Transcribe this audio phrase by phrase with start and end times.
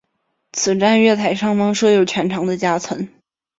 [0.51, 3.07] 此站月台上方设有全长的夹层。